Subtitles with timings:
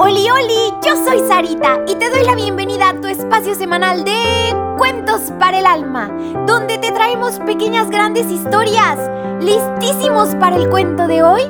[0.00, 4.54] Oli, oli, yo soy Sarita y te doy la bienvenida a tu espacio semanal de
[4.76, 6.08] Cuentos para el Alma,
[6.46, 8.98] donde te traemos pequeñas grandes historias.
[9.42, 11.42] ¿Listísimos para el cuento de hoy?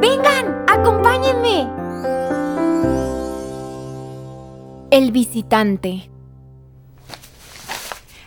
[0.00, 1.68] Vengan, acompáñenme.
[4.90, 6.10] El visitante.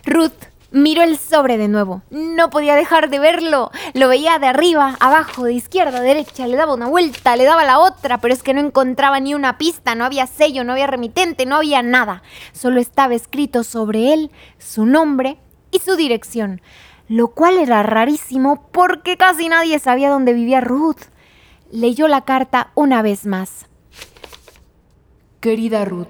[0.05, 2.01] Ruth miró el sobre de nuevo.
[2.09, 3.71] No podía dejar de verlo.
[3.93, 7.79] Lo veía de arriba, abajo, de izquierda, derecha, le daba una vuelta, le daba la
[7.79, 11.45] otra, pero es que no encontraba ni una pista, no había sello, no había remitente,
[11.45, 12.23] no había nada.
[12.51, 15.37] Solo estaba escrito sobre él su nombre
[15.71, 16.61] y su dirección,
[17.07, 21.01] lo cual era rarísimo porque casi nadie sabía dónde vivía Ruth.
[21.71, 23.65] Leyó la carta una vez más.
[25.41, 26.07] Querida Ruth,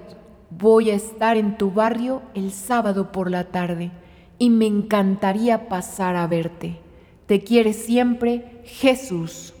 [0.50, 3.90] voy a estar en tu barrio el sábado por la tarde
[4.38, 6.78] y me encantaría pasar a verte.
[7.26, 9.52] Te quiere siempre Jesús.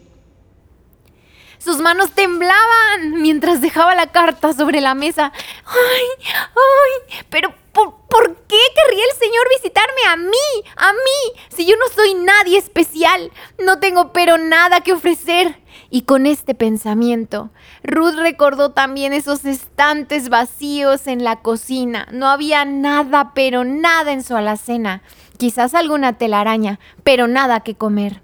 [1.58, 5.32] Sus manos temblaban mientras dejaba la carta sobre la mesa.
[5.66, 6.26] ¡Ay!
[6.54, 7.24] ¡Ay!
[7.28, 10.70] Pero ¿por, ¿por, qué querría el Señor visitarme a mí?
[10.76, 13.32] A mí, si yo no soy nadie especial.
[13.58, 15.60] No tengo pero nada que ofrecer.
[15.90, 17.50] Y con este pensamiento,
[17.82, 22.08] Ruth recordó también esos estantes vacíos en la cocina.
[22.12, 25.02] No había nada, pero nada en su alacena.
[25.38, 28.22] Quizás alguna telaraña, pero nada que comer.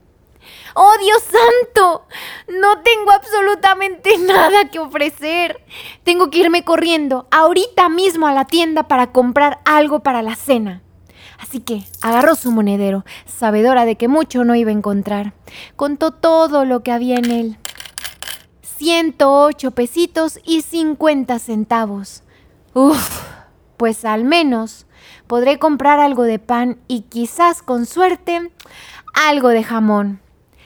[0.75, 2.07] ¡Oh Dios santo!
[2.49, 5.61] No tengo absolutamente nada que ofrecer.
[6.03, 10.84] Tengo que irme corriendo ahorita mismo a la tienda para comprar algo para la cena.
[11.45, 15.35] Así que agarró su monedero, sabedora de que mucho no iba a encontrar.
[15.77, 17.59] Contó todo lo que había en él.
[18.79, 22.23] 108 pesitos y 50 centavos.
[22.73, 23.21] Uf,
[23.77, 24.87] pues al menos
[25.27, 28.51] podré comprar algo de pan y quizás con suerte
[29.13, 30.21] algo de jamón.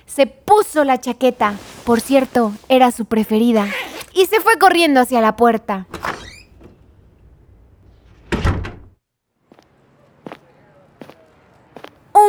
[0.06, 1.54] Se puso la chaqueta,
[1.84, 3.66] por cierto, era su preferida,
[4.14, 5.88] y se fue corriendo hacia la puerta.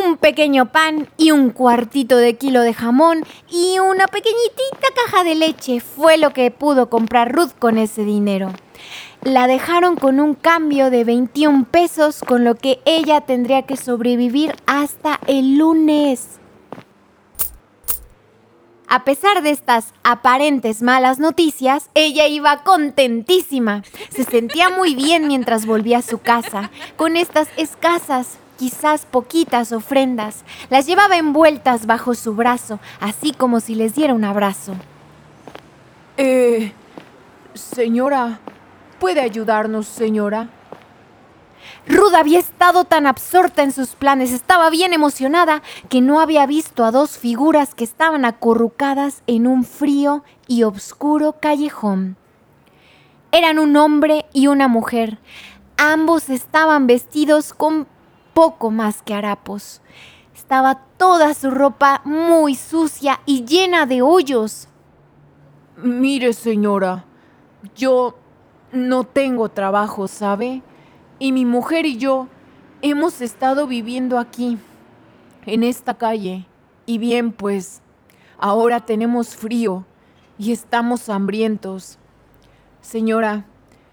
[0.09, 5.35] Un pequeño pan y un cuartito de kilo de jamón y una pequeñitita caja de
[5.35, 8.51] leche fue lo que pudo comprar Ruth con ese dinero.
[9.21, 14.55] La dejaron con un cambio de 21 pesos con lo que ella tendría que sobrevivir
[14.65, 16.39] hasta el lunes.
[18.87, 23.83] A pesar de estas aparentes malas noticias, ella iba contentísima.
[24.09, 30.43] Se sentía muy bien mientras volvía a su casa, con estas escasas quizás poquitas ofrendas,
[30.69, 34.75] las llevaba envueltas bajo su brazo, así como si les diera un abrazo.
[36.17, 36.73] Eh,
[37.53, 38.41] señora,
[38.99, 40.49] ¿puede ayudarnos, señora?
[41.87, 46.83] Ruth había estado tan absorta en sus planes, estaba bien emocionada, que no había visto
[46.83, 52.17] a dos figuras que estaban acurrucadas en un frío y oscuro callejón.
[53.31, 55.17] Eran un hombre y una mujer.
[55.77, 57.87] Ambos estaban vestidos con
[58.33, 59.81] poco más que harapos.
[60.35, 64.67] Estaba toda su ropa muy sucia y llena de hoyos.
[65.77, 67.05] Mire, señora,
[67.75, 68.17] yo
[68.71, 70.61] no tengo trabajo, ¿sabe?
[71.19, 72.27] Y mi mujer y yo
[72.81, 74.57] hemos estado viviendo aquí,
[75.45, 76.47] en esta calle.
[76.85, 77.81] Y bien, pues,
[78.37, 79.85] ahora tenemos frío
[80.37, 81.97] y estamos hambrientos.
[82.81, 83.45] Señora,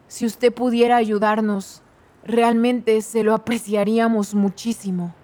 [0.09, 1.83] si usted pudiera ayudarnos,
[2.27, 5.15] realmente se lo apreciaríamos muchísimo.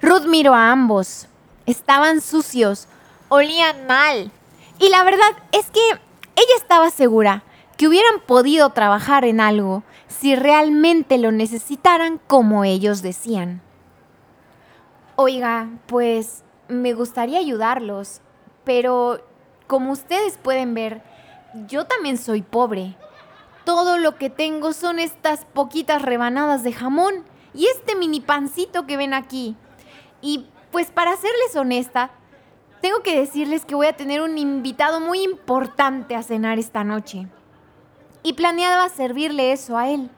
[0.00, 1.28] Ruth miró a ambos.
[1.66, 2.88] Estaban sucios,
[3.28, 4.32] olían mal.
[4.78, 7.44] Y la verdad es que ella estaba segura
[7.76, 13.62] que hubieran podido trabajar en algo si realmente lo necesitaran como ellos decían.
[15.16, 18.20] Oiga, pues me gustaría ayudarlos,
[18.64, 19.24] pero
[19.66, 21.02] como ustedes pueden ver,
[21.68, 22.96] yo también soy pobre
[23.64, 27.24] todo lo que tengo son estas poquitas rebanadas de jamón
[27.54, 29.56] y este mini pancito que ven aquí.
[30.20, 32.10] Y pues para serles honesta,
[32.80, 37.28] tengo que decirles que voy a tener un invitado muy importante a cenar esta noche.
[38.22, 40.10] Y planeaba servirle eso a él.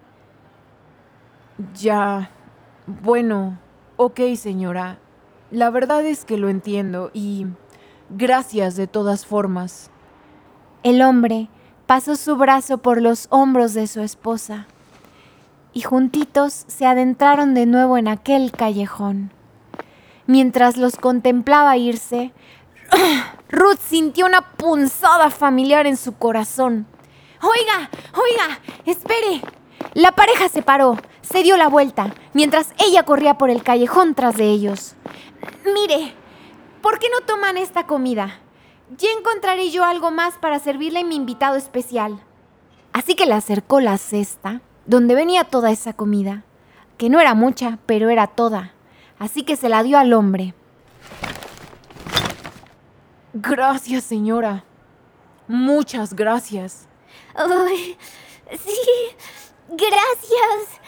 [1.74, 2.30] Ya,
[2.86, 3.58] bueno,
[3.96, 4.98] ok señora.
[5.50, 7.46] La verdad es que lo entiendo y
[8.10, 9.90] gracias de todas formas.
[10.82, 11.48] El hombre
[11.86, 14.66] pasó su brazo por los hombros de su esposa
[15.74, 19.32] y juntitos se adentraron de nuevo en aquel callejón.
[20.26, 22.32] Mientras los contemplaba irse,
[23.50, 26.86] Ruth sintió una punzada familiar en su corazón.
[27.42, 29.42] Oiga, oiga, espere.
[29.92, 34.36] La pareja se paró, se dio la vuelta, mientras ella corría por el callejón tras
[34.36, 34.94] de ellos.
[35.74, 36.14] Mire,
[36.80, 38.40] ¿por qué no toman esta comida?
[38.96, 42.22] Ya encontraré yo algo más para servirle a mi invitado especial.
[42.92, 46.44] Así que le acercó la cesta, donde venía toda esa comida,
[46.98, 48.72] que no era mucha, pero era toda.
[49.18, 50.54] Así que se la dio al hombre.
[53.32, 54.64] Gracias, señora.
[55.48, 56.86] Muchas gracias.
[57.34, 57.96] Ay,
[58.50, 58.78] sí,
[59.68, 60.80] gracias.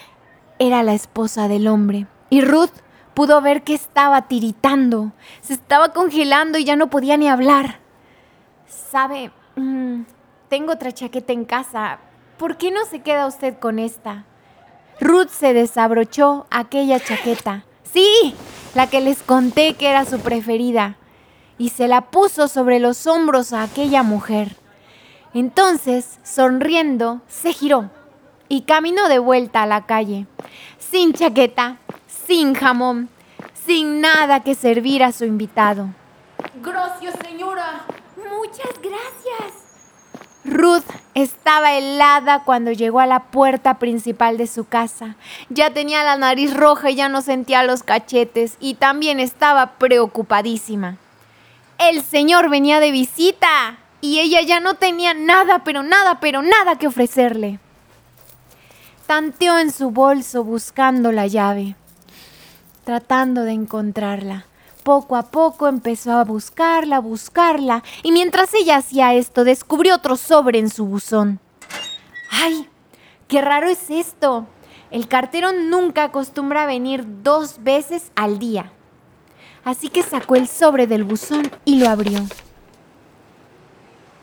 [0.58, 2.06] Era la esposa del hombre.
[2.30, 2.70] Y Ruth
[3.14, 5.12] pudo ver que estaba tiritando.
[5.40, 7.85] Se estaba congelando y ya no podía ni hablar.
[8.66, 10.02] Sabe, mm,
[10.48, 11.98] tengo otra chaqueta en casa.
[12.38, 14.24] ¿Por qué no se queda usted con esta?
[15.00, 17.64] Ruth se desabrochó aquella chaqueta.
[17.84, 18.34] Sí,
[18.74, 20.96] la que les conté que era su preferida.
[21.58, 24.56] Y se la puso sobre los hombros a aquella mujer.
[25.32, 27.90] Entonces, sonriendo, se giró
[28.48, 30.26] y caminó de vuelta a la calle,
[30.78, 33.08] sin chaqueta, sin jamón,
[33.66, 35.88] sin nada que servir a su invitado.
[38.46, 39.66] Muchas gracias.
[40.44, 40.84] Ruth
[41.14, 45.16] estaba helada cuando llegó a la puerta principal de su casa.
[45.48, 50.98] Ya tenía la nariz roja y ya no sentía los cachetes y también estaba preocupadísima.
[51.78, 56.76] El señor venía de visita y ella ya no tenía nada, pero nada, pero nada
[56.78, 57.58] que ofrecerle.
[59.08, 61.74] Tanteó en su bolso buscando la llave,
[62.84, 64.46] tratando de encontrarla.
[64.86, 70.60] Poco a poco empezó a buscarla, buscarla, y mientras ella hacía esto, descubrió otro sobre
[70.60, 71.40] en su buzón.
[72.30, 72.68] ¡Ay!
[73.26, 74.46] ¡Qué raro es esto!
[74.92, 78.70] El cartero nunca acostumbra a venir dos veces al día.
[79.64, 82.20] Así que sacó el sobre del buzón y lo abrió.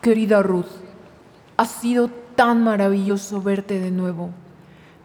[0.02, 0.72] Querida Ruth,
[1.58, 4.30] ha sido tan maravilloso verte de nuevo.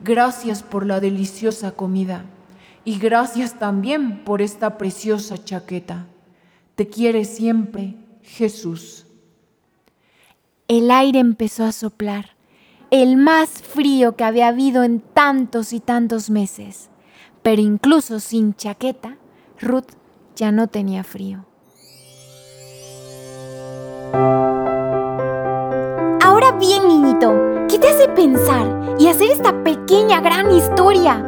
[0.05, 2.27] Gracias por la deliciosa comida
[2.89, 6.07] y gracias también por esta preciosa chaqueta.
[6.75, 9.05] Te quiere siempre Jesús.
[10.69, 12.31] El aire empezó a soplar,
[12.91, 16.89] el más frío que había habido en tantos y tantos meses.
[17.43, 19.19] Pero incluso sin chaqueta,
[19.61, 19.93] Ruth
[20.35, 21.45] ya no tenía frío.
[26.25, 27.35] Ahora bien, niñito,
[27.69, 31.28] ¿qué te hace pensar y hacer esta pequeña gran historia?